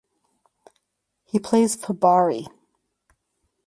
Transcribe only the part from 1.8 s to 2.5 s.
Bari.